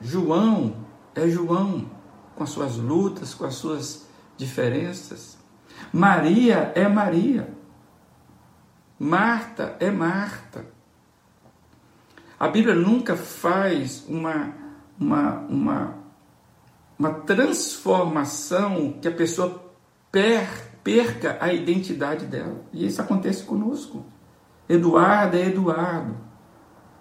João 0.03 0.75
é 1.15 1.29
João, 1.29 1.91
com 2.35 2.43
as 2.43 2.51
suas 2.51 2.77
lutas, 2.77 3.35
com 3.35 3.45
as 3.45 3.55
suas 3.55 4.07
diferenças. 4.37 5.39
Maria 5.93 6.73
é 6.75 6.89
Maria. 6.89 7.55
Marta 8.99 9.77
é 9.81 9.91
Marta. 9.91 10.67
A 12.39 12.49
Bíblia 12.49 12.75
nunca 12.75 13.17
faz 13.17 14.05
uma, 14.09 14.53
uma, 14.99 15.39
uma, 15.49 15.95
uma 16.99 17.11
transformação 17.11 18.99
que 19.01 19.07
a 19.07 19.13
pessoa 19.13 19.73
per, 20.11 20.49
perca 20.83 21.39
a 21.41 21.53
identidade 21.53 22.27
dela. 22.27 22.65
E 22.73 22.87
isso 22.87 23.01
acontece 23.01 23.45
conosco. 23.45 24.05
Eduardo 24.69 25.37
é 25.37 25.47
Eduardo. 25.47 26.17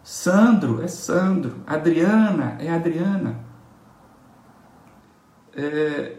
Sandro 0.04 0.82
é 0.82 0.88
Sandro. 0.88 1.64
Adriana 1.66 2.58
é 2.60 2.70
Adriana. 2.70 3.40
É, 5.56 6.18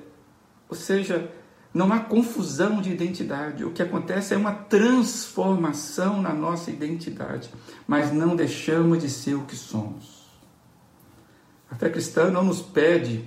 ou 0.69 0.77
seja, 0.77 1.31
não 1.75 1.93
há 1.93 2.01
confusão 2.01 2.81
de 2.81 2.93
identidade. 2.93 3.65
O 3.65 3.73
que 3.73 3.83
acontece 3.83 4.35
é 4.35 4.37
uma 4.37 4.53
transformação 4.53 6.21
na 6.21 6.33
nossa 6.33 6.71
identidade, 6.71 7.51
mas 7.87 8.12
não 8.12 8.37
deixamos 8.37 8.99
de 8.99 9.09
ser 9.09 9.35
o 9.35 9.45
que 9.45 9.57
somos. 9.57 10.23
A 11.71 11.75
fé 11.75 11.89
cristã 11.89 12.31
não 12.31 12.45
nos 12.45 12.61
pede 12.61 13.25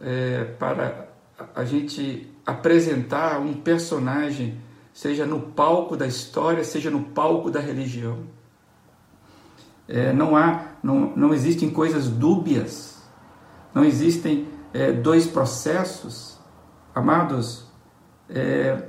é, 0.00 0.44
para 0.58 1.08
a 1.54 1.64
gente 1.64 2.30
apresentar 2.46 3.38
um 3.40 3.54
personagem, 3.54 4.58
seja 4.92 5.26
no 5.26 5.40
palco 5.40 5.96
da 5.96 6.06
história, 6.06 6.64
seja 6.64 6.90
no 6.90 7.04
palco 7.04 7.50
da 7.50 7.60
religião. 7.60 8.24
É, 9.86 10.12
não 10.12 10.36
há, 10.36 10.64
não, 10.82 11.14
não 11.14 11.34
existem 11.34 11.70
coisas 11.70 12.08
dúbias, 12.08 13.02
não 13.74 13.84
existem 13.84 14.48
é, 14.72 14.92
dois 14.92 15.26
processos 15.26 16.34
Amados, 16.94 17.66
é, 18.28 18.88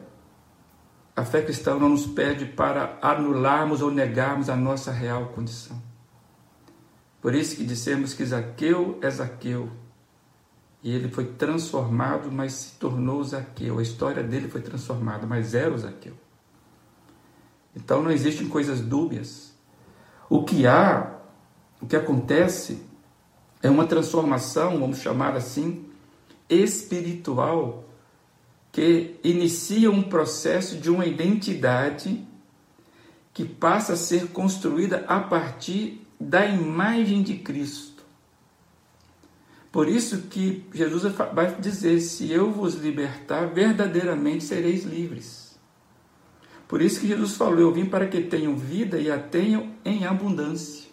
a 1.16 1.25
fé 1.25 1.42
cristã 1.42 1.75
não 1.75 1.90
nos 1.90 2.06
pede 2.06 2.46
para 2.46 3.00
anularmos 3.02 3.82
ou 3.82 3.90
negarmos 3.90 4.48
a 4.48 4.56
nossa 4.56 4.92
real 4.92 5.30
condição. 5.30 5.82
Por 7.20 7.34
isso 7.34 7.56
que 7.56 7.66
dissemos 7.66 8.14
que 8.14 8.24
Zaqueu 8.24 9.00
é 9.02 9.10
Zaqueu. 9.10 9.72
E 10.84 10.92
ele 10.92 11.10
foi 11.10 11.25
transformado, 11.25 12.32
mas 12.32 12.54
se 12.54 12.72
tornou 12.75 13.24
Zaqueu. 13.24 13.80
A 13.80 13.82
história 13.82 14.22
dele 14.22 14.48
foi 14.48 14.62
transformada, 14.62 15.25
mas 15.25 15.56
era 15.56 15.74
o 15.74 15.78
Zaqueu. 15.78 16.14
Então 17.75 18.04
não 18.04 18.12
existem 18.12 18.48
coisas 18.48 18.82
dúbias. 18.82 19.55
O 20.29 20.44
que 20.44 20.65
há, 20.65 21.15
o 21.82 21.86
que 21.86 21.96
acontece, 21.96 22.84
é 23.62 23.70
uma 23.70 23.86
transformação, 23.86 24.79
vamos 24.79 25.00
chamar 25.00 25.36
assim, 25.36 25.86
espiritual 26.50 27.84
que 28.72 29.15
inicia 29.24 29.89
um 29.89 30.03
processo 30.03 30.75
de 30.77 30.89
uma 30.89 31.05
identidade 31.05 32.27
que 33.34 33.46
passa 33.46 33.94
a 33.94 33.98
ser 33.98 34.27
construída 34.27 35.05
a 35.08 35.20
partir 35.20 36.05
da 36.20 36.46
imagem 36.46 37.24
de 37.24 37.36
Cristo. 37.36 38.03
Por 39.72 39.88
isso 39.88 40.24
que 40.24 40.65
Jesus 40.74 41.03
vai 41.34 41.55
dizer: 41.55 42.00
se 42.01 42.32
eu 42.32 42.51
vos 42.51 42.75
libertar, 42.75 43.48
verdadeiramente 43.48 44.44
sereis 44.44 44.84
livres. 44.84 45.45
Por 46.68 46.82
isso 46.82 47.00
que 47.00 47.08
Jesus 47.08 47.36
falou: 47.36 47.60
Eu 47.60 47.72
vim 47.72 47.86
para 47.86 48.08
que 48.08 48.22
tenham 48.22 48.56
vida 48.56 49.00
e 49.00 49.12
a 49.12 49.20
tenham 49.20 49.72
em 49.84 50.06
abundância. 50.06 50.86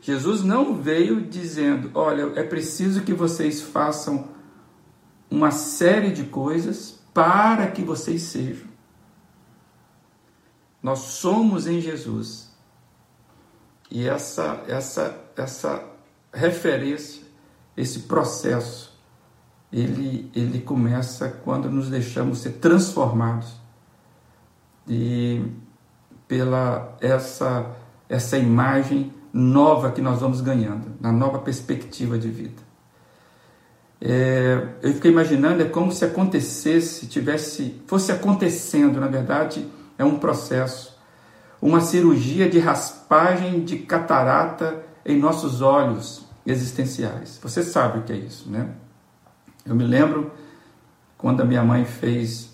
Jesus 0.00 0.42
não 0.42 0.74
veio 0.74 1.20
dizendo: 1.20 1.90
Olha, 1.94 2.32
é 2.36 2.42
preciso 2.42 3.02
que 3.02 3.12
vocês 3.12 3.60
façam 3.60 4.28
uma 5.30 5.50
série 5.50 6.10
de 6.10 6.24
coisas 6.24 7.00
para 7.12 7.70
que 7.70 7.82
vocês 7.82 8.22
sejam. 8.22 8.66
Nós 10.82 10.98
somos 10.98 11.66
em 11.66 11.80
Jesus. 11.80 12.50
E 13.90 14.08
essa, 14.08 14.64
essa, 14.66 15.16
essa 15.36 15.84
referência, 16.32 17.22
esse 17.76 18.00
processo, 18.00 18.98
ele, 19.70 20.30
ele 20.34 20.60
começa 20.60 21.28
quando 21.44 21.70
nos 21.70 21.88
deixamos 21.88 22.38
ser 22.38 22.52
transformados 22.52 23.61
e 24.88 25.44
pela 26.26 26.96
essa, 27.00 27.66
essa 28.08 28.38
imagem 28.38 29.12
nova 29.32 29.90
que 29.90 30.00
nós 30.00 30.20
vamos 30.20 30.40
ganhando, 30.40 30.88
na 31.00 31.10
nova 31.10 31.38
perspectiva 31.38 32.18
de 32.18 32.28
vida. 32.28 32.62
É, 34.00 34.66
eu 34.82 34.92
fiquei 34.94 35.10
imaginando, 35.10 35.62
é 35.62 35.64
como 35.66 35.92
se 35.92 36.04
acontecesse, 36.04 37.06
tivesse, 37.06 37.80
fosse 37.86 38.10
acontecendo, 38.10 39.00
na 39.00 39.06
verdade, 39.06 39.66
é 39.96 40.04
um 40.04 40.18
processo, 40.18 40.98
uma 41.60 41.80
cirurgia 41.80 42.50
de 42.50 42.58
raspagem 42.58 43.64
de 43.64 43.78
catarata 43.78 44.82
em 45.06 45.16
nossos 45.18 45.62
olhos 45.62 46.26
existenciais. 46.44 47.38
Você 47.40 47.62
sabe 47.62 48.00
o 48.00 48.02
que 48.02 48.12
é 48.12 48.16
isso, 48.16 48.50
né? 48.50 48.70
Eu 49.64 49.76
me 49.76 49.84
lembro 49.84 50.32
quando 51.16 51.40
a 51.40 51.44
minha 51.44 51.62
mãe 51.62 51.84
fez 51.84 52.51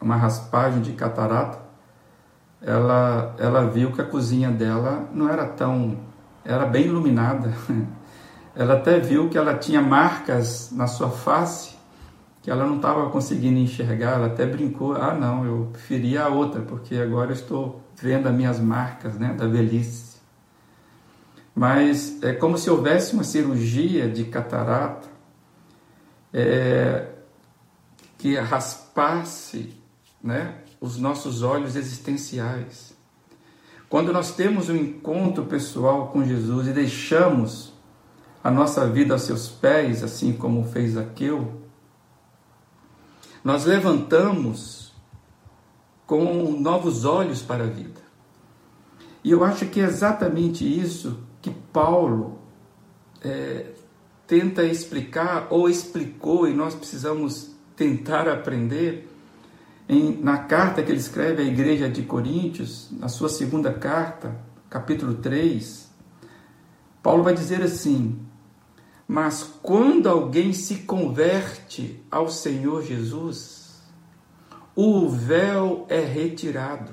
uma 0.00 0.16
raspagem 0.16 0.80
de 0.80 0.92
catarata, 0.92 1.60
ela, 2.60 3.34
ela 3.38 3.66
viu 3.66 3.92
que 3.92 4.00
a 4.00 4.04
cozinha 4.04 4.50
dela 4.50 5.08
não 5.12 5.28
era 5.28 5.46
tão. 5.46 5.98
era 6.44 6.66
bem 6.66 6.86
iluminada. 6.86 7.52
Ela 8.56 8.74
até 8.74 8.98
viu 8.98 9.28
que 9.28 9.38
ela 9.38 9.54
tinha 9.54 9.80
marcas 9.80 10.72
na 10.72 10.88
sua 10.88 11.10
face 11.10 11.78
que 12.48 12.50
ela 12.50 12.66
não 12.66 12.76
estava 12.76 13.10
conseguindo 13.10 13.58
enxergar. 13.58 14.14
Ela 14.14 14.26
até 14.28 14.46
brincou: 14.46 14.94
ah, 14.94 15.12
não, 15.12 15.44
eu 15.44 15.68
preferia 15.70 16.24
a 16.24 16.28
outra, 16.28 16.62
porque 16.62 16.96
agora 16.96 17.30
eu 17.30 17.34
estou 17.34 17.82
vendo 17.94 18.26
as 18.26 18.34
minhas 18.34 18.58
marcas 18.58 19.18
né, 19.18 19.34
da 19.34 19.46
velhice. 19.46 20.16
Mas 21.54 22.22
é 22.22 22.32
como 22.32 22.56
se 22.56 22.70
houvesse 22.70 23.12
uma 23.12 23.22
cirurgia 23.22 24.08
de 24.08 24.24
catarata 24.24 25.08
é, 26.32 27.08
que 28.16 28.34
raspasse 28.36 29.77
né, 30.22 30.58
os 30.80 30.96
nossos 30.96 31.42
olhos 31.42 31.76
existenciais. 31.76 32.96
Quando 33.88 34.12
nós 34.12 34.32
temos 34.34 34.68
um 34.68 34.76
encontro 34.76 35.44
pessoal 35.46 36.08
com 36.08 36.24
Jesus 36.24 36.66
e 36.68 36.72
deixamos 36.72 37.72
a 38.42 38.50
nossa 38.50 38.86
vida 38.86 39.14
aos 39.14 39.22
seus 39.22 39.48
pés, 39.48 40.02
assim 40.02 40.32
como 40.32 40.64
fez 40.64 40.96
Aqueu, 40.96 41.62
nós 43.42 43.64
levantamos 43.64 44.92
com 46.06 46.52
novos 46.52 47.04
olhos 47.04 47.42
para 47.42 47.64
a 47.64 47.68
vida. 47.68 48.00
E 49.24 49.30
eu 49.30 49.42
acho 49.44 49.66
que 49.66 49.80
é 49.80 49.84
exatamente 49.84 50.64
isso 50.64 51.18
que 51.40 51.50
Paulo 51.50 52.38
é, 53.22 53.72
tenta 54.26 54.64
explicar 54.64 55.48
ou 55.50 55.68
explicou 55.68 56.46
e 56.48 56.54
nós 56.54 56.74
precisamos 56.74 57.50
tentar 57.74 58.28
aprender 58.28 59.08
em, 59.88 60.20
na 60.22 60.38
carta 60.38 60.82
que 60.82 60.90
ele 60.92 61.00
escreve 61.00 61.42
à 61.42 61.46
igreja 61.46 61.88
de 61.88 62.02
Coríntios, 62.02 62.90
na 62.92 63.08
sua 63.08 63.28
segunda 63.28 63.72
carta, 63.72 64.36
capítulo 64.68 65.14
3, 65.14 65.88
Paulo 67.02 67.22
vai 67.22 67.32
dizer 67.32 67.62
assim: 67.62 68.20
Mas 69.06 69.42
quando 69.62 70.08
alguém 70.08 70.52
se 70.52 70.80
converte 70.80 72.02
ao 72.10 72.28
Senhor 72.28 72.82
Jesus, 72.82 73.82
o 74.76 75.08
véu 75.08 75.86
é 75.88 76.00
retirado. 76.00 76.92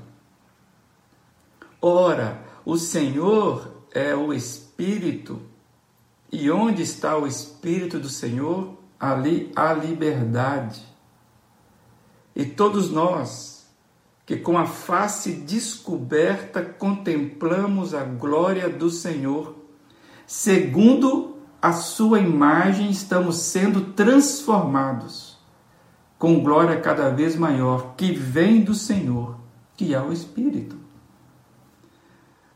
Ora, 1.82 2.42
o 2.64 2.78
Senhor 2.78 3.84
é 3.92 4.16
o 4.16 4.34
Espírito, 4.34 5.42
e 6.32 6.50
onde 6.50 6.82
está 6.82 7.18
o 7.18 7.28
Espírito 7.28 8.00
do 8.00 8.10
Senhor, 8.10 8.78
ali 9.00 9.52
há 9.56 9.74
liberdade. 9.74 10.95
E 12.36 12.46
todos 12.46 12.92
nós, 12.92 13.66
que 14.26 14.36
com 14.36 14.58
a 14.58 14.66
face 14.66 15.32
descoberta 15.32 16.64
contemplamos 16.64 17.94
a 17.94 18.04
glória 18.04 18.68
do 18.68 18.90
Senhor, 18.90 19.56
segundo 20.28 21.38
a 21.62 21.72
sua 21.72 22.20
imagem 22.20 22.90
estamos 22.90 23.38
sendo 23.38 23.94
transformados 23.94 25.36
com 26.18 26.42
glória 26.42 26.80
cada 26.80 27.10
vez 27.10 27.36
maior 27.36 27.96
que 27.96 28.12
vem 28.12 28.62
do 28.62 28.74
Senhor, 28.74 29.38
que 29.76 29.94
é 29.94 30.02
o 30.02 30.12
Espírito. 30.12 30.78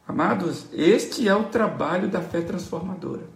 Amados, 0.08 0.66
este 0.74 1.28
é 1.28 1.36
o 1.36 1.46
trabalho 1.46 2.08
da 2.08 2.22
fé 2.22 2.42
transformadora. 2.42 3.30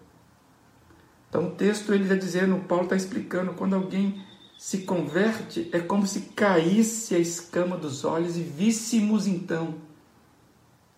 Então 1.30 1.48
o 1.48 1.52
texto 1.52 1.94
ele 1.94 2.04
está 2.04 2.16
dizendo, 2.16 2.58
Paulo 2.68 2.86
está 2.86 2.96
explicando, 2.96 3.54
quando 3.54 3.76
alguém 3.76 4.23
se 4.63 4.78
converte, 4.84 5.69
é 5.73 5.80
como 5.82 6.08
se 6.08 6.21
caísse 6.21 7.13
a 7.13 7.19
escama 7.19 7.76
dos 7.76 8.06
olhos 8.06 8.38
e 8.38 8.41
víssemos 8.41 9.28
então 9.28 9.76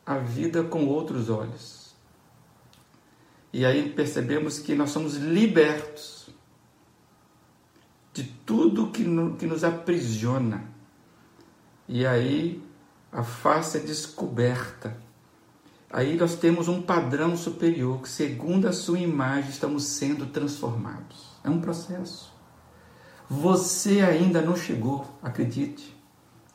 a 0.06 0.19
vida 0.19 0.63
com 0.63 0.86
outros 0.86 1.32
olhos. 1.32 1.95
E 3.51 3.65
aí 3.65 3.89
percebemos 3.89 4.60
que 4.60 4.75
nós 4.75 4.91
somos 4.91 5.15
libertos 5.15 6.30
de 8.13 8.23
tudo 8.45 8.91
que, 8.91 9.04
que 9.39 9.47
nos 9.47 9.63
aprisiona. 9.63 10.69
E 11.89 12.06
aí 12.06 12.63
a 13.12 13.23
face 13.23 13.78
é 13.78 13.80
descoberta. 13.80 14.95
Aí 15.89 16.15
nós 16.15 16.36
temos 16.36 16.67
um 16.67 16.84
padrão 16.84 17.36
superior, 17.36 18.04
que 18.04 18.10
segundo 18.10 18.67
a 18.67 18.71
sua 18.71 18.99
imagem 18.99 19.49
estamos 19.49 19.86
sendo 19.86 20.28
transformados. 20.28 21.32
É 21.43 21.49
um 21.49 21.60
processo. 21.60 22.35
Você 23.30 24.02
ainda 24.02 24.42
não 24.42 24.56
chegou, 24.56 25.06
acredite. 25.22 25.96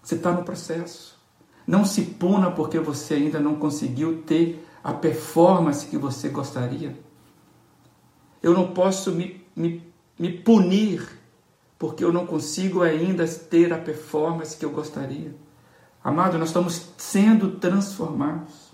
Você 0.02 0.14
está 0.14 0.32
no 0.32 0.44
processo. 0.44 1.18
Não 1.66 1.84
se 1.84 2.02
puna 2.02 2.50
porque 2.50 2.78
você 2.78 3.14
ainda 3.14 3.38
não 3.38 3.56
conseguiu 3.56 4.22
ter 4.22 4.66
a 4.82 4.92
performance 4.92 5.86
que 5.86 5.98
você 5.98 6.28
gostaria. 6.28 6.96
Eu 8.42 8.54
não 8.54 8.72
posso 8.72 9.12
me, 9.12 9.44
me, 9.54 9.82
me 10.18 10.32
punir 10.32 11.20
porque 11.78 12.04
eu 12.04 12.12
não 12.12 12.26
consigo 12.26 12.82
ainda 12.82 13.26
ter 13.26 13.72
a 13.72 13.78
performance 13.78 14.54
que 14.54 14.64
eu 14.64 14.70
gostaria. 14.70 15.34
Amado, 16.04 16.36
nós 16.36 16.48
estamos 16.48 16.92
sendo 16.98 17.52
transformados. 17.52 18.70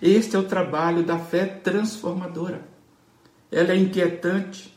Este 0.00 0.34
é 0.34 0.38
o 0.38 0.48
trabalho 0.48 1.04
da 1.04 1.18
fé 1.18 1.44
transformadora. 1.44 2.66
Ela 3.50 3.72
é 3.72 3.76
inquietante, 3.76 4.71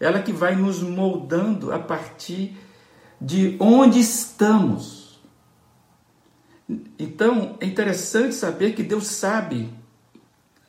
ela 0.00 0.22
que 0.22 0.32
vai 0.32 0.54
nos 0.54 0.80
moldando 0.82 1.72
a 1.72 1.78
partir 1.78 2.56
de 3.20 3.56
onde 3.58 3.98
estamos. 3.98 5.20
Então, 6.98 7.56
é 7.60 7.66
interessante 7.66 8.34
saber 8.34 8.74
que 8.74 8.82
Deus 8.82 9.06
sabe, 9.06 9.72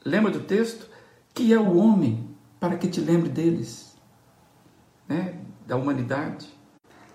lembra 0.03 0.31
do 0.31 0.39
texto? 0.39 0.89
Que 1.33 1.53
é 1.53 1.59
o 1.59 1.77
homem 1.77 2.29
para 2.59 2.77
que 2.77 2.87
te 2.87 2.99
lembre 2.99 3.29
deles, 3.29 3.95
né? 5.07 5.39
da 5.65 5.75
humanidade. 5.75 6.47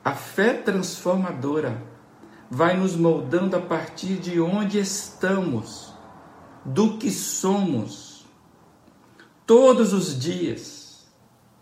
A 0.04 0.12
fé 0.12 0.54
transformadora 0.54 1.82
vai 2.50 2.76
nos 2.76 2.94
moldando 2.94 3.56
a 3.56 3.60
partir 3.60 4.16
de 4.16 4.40
onde 4.40 4.78
estamos, 4.78 5.92
do 6.64 6.96
que 6.98 7.10
somos, 7.10 8.24
todos 9.44 9.92
os 9.92 10.18
dias 10.18 10.83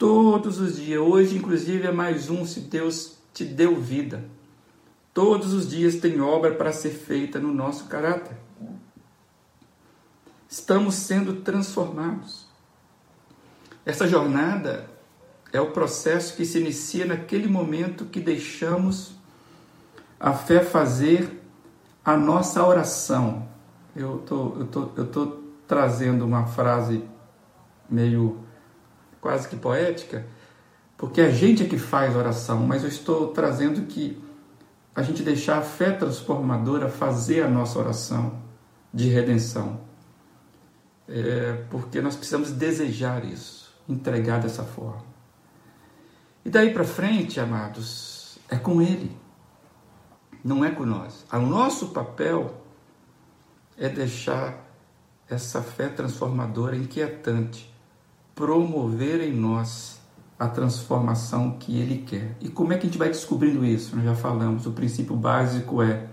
Todos 0.03 0.59
os 0.59 0.79
dias. 0.79 1.01
Hoje, 1.01 1.37
inclusive, 1.37 1.87
é 1.87 1.93
mais 1.93 2.29
um 2.29 2.45
se 2.45 2.59
Deus 2.59 3.19
te 3.33 3.45
deu 3.45 3.77
vida. 3.77 4.25
Todos 5.15 5.53
os 5.53 5.71
dias 5.71 5.95
tem 5.95 6.21
obra 6.21 6.57
para 6.57 6.73
ser 6.73 6.91
feita 6.91 7.39
no 7.39 7.55
nosso 7.55 7.85
caráter. 7.85 8.37
Estamos 10.49 10.97
sendo 10.97 11.35
transformados. 11.43 12.49
Essa 13.87 14.09
jornada 14.09 14.91
é 15.53 15.61
o 15.61 15.71
processo 15.71 16.35
que 16.37 16.45
se 16.45 16.59
inicia 16.59 17.07
naquele 17.07 17.47
momento 17.47 18.07
que 18.07 18.19
deixamos 18.19 19.15
a 20.19 20.33
fé 20.33 20.65
fazer 20.65 21.41
a 22.05 22.17
nossa 22.17 22.67
oração. 22.67 23.49
Eu 23.95 24.19
tô, 24.27 24.57
eu 24.59 24.67
tô, 24.67 24.91
eu 24.97 25.07
tô 25.07 25.27
trazendo 25.69 26.25
uma 26.25 26.45
frase 26.45 27.05
meio 27.89 28.51
quase 29.23 29.49
que 29.49 29.57
poética, 29.57 30.27
porque 30.99 31.21
a 31.21 31.31
gente 31.31 31.63
é 31.63 31.67
que 31.67 31.79
faz 31.79 32.15
oração, 32.15 32.59
mas 32.67 32.83
eu 32.83 32.89
estou 32.89 33.29
trazendo 33.29 33.87
que 33.87 34.23
a 34.95 35.03
gente 35.03 35.23
deixar 35.23 35.59
a 35.59 35.63
fé 35.63 35.93
transformadora 35.93 36.89
fazer 36.89 37.43
a 37.43 37.49
nossa 37.49 37.79
oração 37.79 38.43
de 38.93 39.09
redenção. 39.09 39.81
É, 41.09 41.65
porque 41.71 42.01
nós 42.01 42.17
precisamos 42.17 42.51
desejar 42.51 43.25
isso, 43.25 43.73
entregar 43.89 44.41
dessa 44.41 44.65
forma. 44.65 45.05
E 46.45 46.51
daí 46.51 46.73
para 46.73 46.85
frente, 46.85 47.39
amados, 47.39 48.39
é 48.49 48.57
com 48.57 48.83
Ele, 48.83 49.17
não 50.45 50.65
é 50.65 50.71
com 50.71 50.85
nós. 50.85 51.25
O 51.33 51.39
nosso 51.39 51.89
papel 51.89 52.61
é 53.79 53.89
deixar 53.89 54.69
essa 55.29 55.63
fé 55.63 55.89
transformadora 55.89 56.77
inquietante 56.77 57.72
promover 58.35 59.21
em 59.21 59.33
nós 59.33 60.01
a 60.39 60.49
transformação 60.49 61.53
que 61.59 61.79
Ele 61.79 61.99
quer. 61.99 62.37
E 62.41 62.49
como 62.49 62.73
é 62.73 62.77
que 62.77 62.83
a 62.83 62.91
gente 62.91 62.99
vai 62.99 63.09
descobrindo 63.09 63.65
isso? 63.65 63.95
Nós 63.95 64.05
já 64.05 64.15
falamos, 64.15 64.67
o 64.67 64.73
princípio 64.73 65.17
básico 65.17 65.83
é 65.83 66.09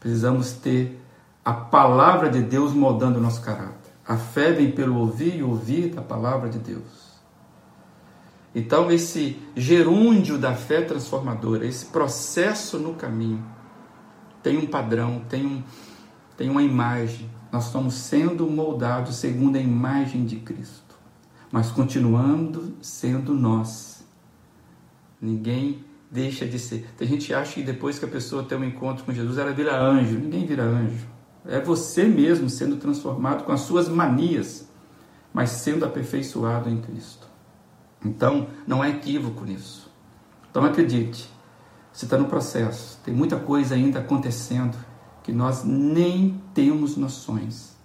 precisamos 0.00 0.52
ter 0.52 1.00
a 1.44 1.52
palavra 1.52 2.30
de 2.30 2.42
Deus 2.42 2.72
moldando 2.72 3.18
o 3.18 3.22
nosso 3.22 3.40
caráter. 3.40 3.92
A 4.06 4.16
fé 4.16 4.52
vem 4.52 4.70
pelo 4.70 4.98
ouvir 4.98 5.36
e 5.36 5.42
ouvir 5.42 5.90
da 5.94 6.02
palavra 6.02 6.48
de 6.48 6.58
Deus. 6.58 7.08
Então, 8.54 8.90
esse 8.90 9.38
gerúndio 9.54 10.38
da 10.38 10.54
fé 10.54 10.82
transformadora, 10.82 11.66
esse 11.66 11.86
processo 11.86 12.78
no 12.78 12.94
caminho, 12.94 13.44
tem 14.42 14.56
um 14.56 14.66
padrão, 14.66 15.22
tem, 15.28 15.46
um, 15.46 15.62
tem 16.36 16.48
uma 16.50 16.62
imagem. 16.62 17.30
Nós 17.52 17.66
estamos 17.66 17.94
sendo 17.94 18.46
moldados 18.46 19.16
segundo 19.16 19.56
a 19.56 19.60
imagem 19.60 20.24
de 20.24 20.36
Cristo, 20.36 20.97
mas 21.50 21.70
continuando 21.70 22.74
sendo 22.80 23.34
nós. 23.34 24.04
Ninguém 25.20 25.84
deixa 26.10 26.46
de 26.46 26.58
ser. 26.58 26.86
Tem 26.96 27.06
gente 27.08 27.32
acha 27.32 27.54
que 27.54 27.62
depois 27.62 27.98
que 27.98 28.04
a 28.04 28.08
pessoa 28.08 28.42
tem 28.42 28.58
um 28.58 28.64
encontro 28.64 29.04
com 29.04 29.12
Jesus, 29.12 29.38
ela 29.38 29.52
vira 29.52 29.80
anjo. 29.80 30.18
Ninguém 30.18 30.46
vira 30.46 30.62
anjo. 30.62 31.06
É 31.46 31.60
você 31.60 32.04
mesmo 32.04 32.48
sendo 32.48 32.76
transformado 32.76 33.44
com 33.44 33.52
as 33.52 33.60
suas 33.60 33.88
manias, 33.88 34.68
mas 35.32 35.50
sendo 35.50 35.84
aperfeiçoado 35.84 36.68
em 36.68 36.80
Cristo. 36.80 37.26
Então, 38.04 38.48
não 38.66 38.82
há 38.82 38.88
equívoco 38.88 39.44
nisso. 39.44 39.90
Então, 40.50 40.64
acredite, 40.64 41.28
você 41.92 42.04
está 42.04 42.16
no 42.16 42.26
processo, 42.26 43.00
tem 43.04 43.12
muita 43.12 43.36
coisa 43.38 43.74
ainda 43.74 43.98
acontecendo 43.98 44.76
que 45.22 45.32
nós 45.32 45.64
nem 45.64 46.40
temos 46.54 46.96
noções 46.96 47.76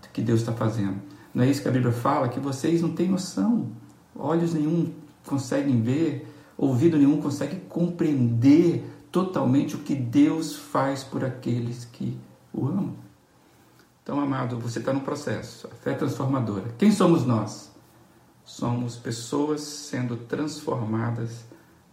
do 0.00 0.08
que 0.08 0.22
Deus 0.22 0.40
está 0.40 0.52
fazendo. 0.52 1.00
Não 1.38 1.44
é 1.44 1.50
isso 1.50 1.62
que 1.62 1.68
a 1.68 1.70
Bíblia 1.70 1.92
fala? 1.92 2.28
Que 2.28 2.40
vocês 2.40 2.82
não 2.82 2.90
têm 2.90 3.08
noção. 3.08 3.68
Olhos 4.12 4.54
nenhum 4.54 4.92
conseguem 5.24 5.80
ver, 5.80 6.26
ouvido 6.56 6.98
nenhum 6.98 7.22
consegue 7.22 7.60
compreender 7.68 8.84
totalmente 9.12 9.76
o 9.76 9.78
que 9.78 9.94
Deus 9.94 10.56
faz 10.56 11.04
por 11.04 11.24
aqueles 11.24 11.84
que 11.84 12.18
o 12.52 12.66
amam. 12.66 12.96
Então, 14.02 14.18
amado, 14.18 14.58
você 14.58 14.80
está 14.80 14.92
no 14.92 15.02
processo. 15.02 15.68
A 15.68 15.76
fé 15.76 15.92
é 15.92 15.94
transformadora. 15.94 16.74
Quem 16.76 16.90
somos 16.90 17.24
nós? 17.24 17.70
somos 18.44 18.96
pessoas 18.96 19.60
sendo 19.60 20.16
transformadas 20.16 21.44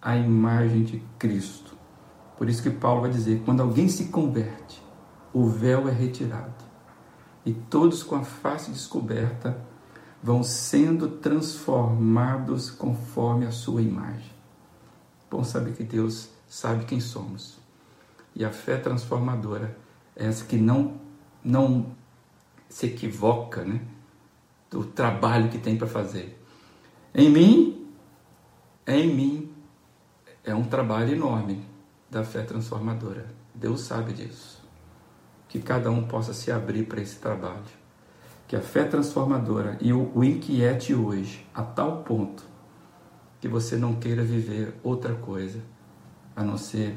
à 0.02 0.18
imagem 0.18 0.84
de 0.84 1.04
Cristo. 1.20 1.78
Por 2.36 2.50
isso 2.50 2.64
que 2.64 2.72
Paulo 2.72 3.02
vai 3.02 3.12
dizer: 3.12 3.44
quando 3.46 3.62
alguém 3.62 3.88
se 3.90 4.06
converte, 4.06 4.82
o 5.32 5.46
véu 5.46 5.88
é 5.88 5.92
retirado 5.92 6.65
e 7.46 7.54
todos 7.54 8.02
com 8.02 8.16
a 8.16 8.24
face 8.24 8.72
descoberta 8.72 9.58
vão 10.22 10.42
sendo 10.42 11.08
transformados 11.08 12.72
conforme 12.72 13.46
a 13.46 13.52
sua 13.52 13.82
imagem. 13.82 14.32
Bom 15.30 15.44
saber 15.44 15.74
que 15.74 15.84
Deus 15.84 16.30
sabe 16.48 16.86
quem 16.86 17.00
somos. 17.00 17.60
E 18.36 18.44
a 18.44 18.52
fé 18.52 18.78
transformadora 18.78 19.78
é 20.16 20.26
essa 20.26 20.44
que 20.46 20.58
não, 20.58 21.00
não 21.44 21.92
se 22.68 22.88
equivoca 22.88 23.64
né, 23.64 23.82
do 24.70 24.84
trabalho 24.84 25.50
que 25.50 25.60
tem 25.60 25.78
para 25.78 25.88
fazer. 25.88 26.42
Em 27.14 27.30
mim, 27.30 27.88
em 28.88 29.14
mim, 29.14 29.54
é 30.44 30.54
um 30.54 30.64
trabalho 30.64 31.14
enorme 31.14 31.64
da 32.10 32.24
fé 32.24 32.42
transformadora. 32.42 33.34
Deus 33.54 33.82
sabe 33.82 34.14
disso. 34.14 34.55
Que 35.48 35.60
cada 35.60 35.90
um 35.92 36.04
possa 36.04 36.34
se 36.34 36.52
abrir 36.52 36.84
para 36.84 37.02
esse 37.02 37.18
trabalho. 37.18 37.64
Que 38.48 38.56
a 38.56 38.62
fé 38.62 38.84
transformadora 38.84 39.78
e 39.82 39.94
o, 39.94 40.12
o 40.14 40.24
inquiete 40.24 40.94
hoje, 40.94 41.46
a 41.54 41.64
tal 41.64 42.04
ponto 42.04 42.44
que 43.40 43.48
você 43.48 43.76
não 43.76 43.96
queira 43.96 44.24
viver 44.24 44.74
outra 44.84 45.14
coisa 45.14 45.60
a 46.36 46.44
não 46.44 46.58
ser 46.58 46.96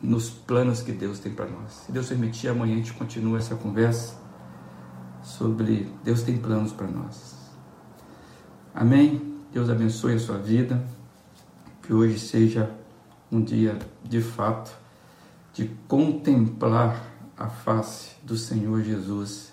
nos 0.00 0.30
planos 0.30 0.80
que 0.80 0.92
Deus 0.92 1.18
tem 1.18 1.32
para 1.32 1.46
nós. 1.46 1.72
Se 1.86 1.92
Deus 1.92 2.08
permitir, 2.08 2.48
amanhã 2.48 2.74
a 2.74 2.76
gente 2.78 2.92
continua 2.92 3.38
essa 3.38 3.56
conversa 3.56 4.16
sobre 5.22 5.92
Deus 6.02 6.22
tem 6.22 6.38
planos 6.38 6.72
para 6.72 6.86
nós. 6.86 7.36
Amém? 8.74 9.36
Deus 9.52 9.68
abençoe 9.68 10.14
a 10.14 10.18
sua 10.18 10.38
vida. 10.38 10.82
Que 11.82 11.92
hoje 11.92 12.18
seja 12.18 12.70
um 13.30 13.42
dia 13.42 13.78
de 14.04 14.20
fato 14.20 14.70
de 15.52 15.70
contemplar 15.86 17.02
a 17.38 17.48
face 17.48 18.16
do 18.22 18.36
Senhor 18.36 18.82
Jesus. 18.82 19.52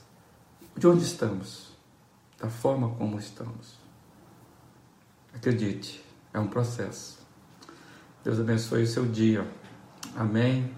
De 0.76 0.88
onde 0.88 1.04
estamos? 1.04 1.72
Da 2.40 2.50
forma 2.50 2.90
como 2.96 3.20
estamos. 3.20 3.76
Acredite, 5.34 6.04
é 6.34 6.40
um 6.40 6.48
processo. 6.48 7.20
Deus 8.24 8.40
abençoe 8.40 8.84
o 8.84 8.88
seu 8.88 9.06
dia. 9.06 9.48
Amém. 10.16 10.74